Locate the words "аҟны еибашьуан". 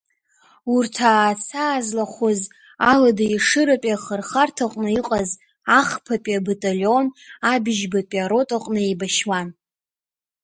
8.57-9.47